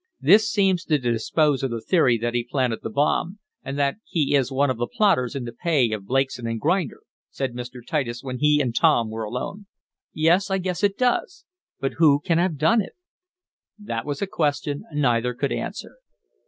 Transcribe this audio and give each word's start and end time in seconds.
"This 0.19 0.51
seems 0.51 0.83
to 0.85 0.97
dispose 0.97 1.61
of 1.61 1.69
the 1.69 1.79
theory 1.79 2.17
that 2.17 2.33
he 2.33 2.43
planted 2.43 2.79
the 2.81 2.89
bomb, 2.89 3.37
and 3.63 3.77
that 3.77 3.97
he 4.03 4.33
is 4.35 4.51
one 4.51 4.71
of 4.71 4.79
the 4.79 4.87
plotters 4.87 5.35
in 5.35 5.43
the 5.43 5.51
pay 5.51 5.91
of 5.91 6.07
Blakeson 6.07 6.57
& 6.57 6.57
Grinder," 6.57 7.01
said 7.29 7.53
Mr. 7.53 7.81
Titus, 7.87 8.23
when 8.23 8.39
he 8.39 8.59
and 8.63 8.73
Tom 8.75 9.11
were 9.11 9.21
alone. 9.23 9.67
"Yes, 10.11 10.49
I 10.49 10.57
guess 10.57 10.81
it 10.83 10.97
does. 10.97 11.45
But 11.79 11.93
who 11.99 12.19
can 12.19 12.39
have 12.39 12.57
done 12.57 12.81
it?" 12.81 12.93
That 13.77 14.07
was 14.07 14.23
a 14.23 14.25
question 14.25 14.85
neither 14.91 15.35
could 15.35 15.51
answer. 15.51 15.97